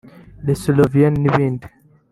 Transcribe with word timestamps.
Le 0.45 0.53
souverin 0.61 1.11
n’ 1.19 1.23
ibindi 1.29 1.67